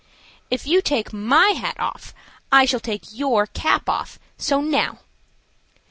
"If 0.49 0.65
you 0.65 0.81
take 0.81 1.13
my 1.13 1.49
hat 1.49 1.79
off 1.79 2.11
I 2.51 2.65
shall 2.65 2.79
take 2.79 3.15
your 3.15 3.45
cap 3.45 3.87
off; 3.87 4.17
so 4.35 4.59
now." 4.59 4.97